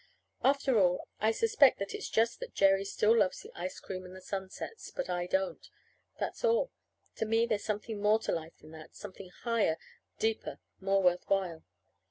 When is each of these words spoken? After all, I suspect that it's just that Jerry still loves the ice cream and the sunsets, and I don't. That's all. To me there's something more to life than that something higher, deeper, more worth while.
After 0.43 0.79
all, 0.79 1.07
I 1.19 1.29
suspect 1.29 1.77
that 1.77 1.93
it's 1.93 2.09
just 2.09 2.39
that 2.39 2.55
Jerry 2.55 2.85
still 2.85 3.15
loves 3.15 3.41
the 3.43 3.51
ice 3.53 3.79
cream 3.79 4.03
and 4.03 4.15
the 4.15 4.19
sunsets, 4.21 4.91
and 4.95 5.09
I 5.11 5.27
don't. 5.27 5.69
That's 6.19 6.43
all. 6.43 6.71
To 7.17 7.25
me 7.27 7.45
there's 7.45 7.63
something 7.63 8.01
more 8.01 8.17
to 8.21 8.31
life 8.31 8.57
than 8.57 8.71
that 8.71 8.95
something 8.95 9.29
higher, 9.43 9.77
deeper, 10.17 10.57
more 10.79 11.03
worth 11.03 11.25
while. 11.29 11.65